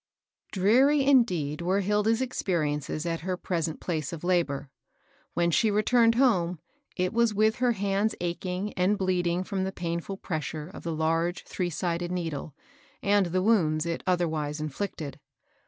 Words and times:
|REARY 0.57 1.03
indeed 1.05 1.61
were 1.61 1.81
Hilda's 1.81 2.23
expenences 2.23 3.05
at 3.05 3.19
her 3.19 3.37
present 3.37 3.79
place 3.79 4.11
of 4.11 4.23
labor. 4.23 4.71
When 5.35 5.51
she 5.51 5.69
returned 5.69 6.15
home, 6.15 6.57
it 6.95 7.13
was 7.13 7.35
with 7.35 7.57
her 7.57 7.73
hands 7.73 8.15
ach 8.19 8.43
ing 8.43 8.73
and 8.73 8.97
bleeding 8.97 9.43
from 9.43 9.63
the 9.63 9.71
painAil 9.71 10.19
pressure 10.19 10.71
of 10.73 10.81
the 10.81 10.91
large 10.91 11.43
three 11.43 11.69
sided 11.69 12.11
needle, 12.11 12.55
and 13.03 13.27
the 13.27 13.43
wounds 13.43 13.85
it 13.85 14.01
otherwise 14.07 14.59
inflicted. 14.59 15.19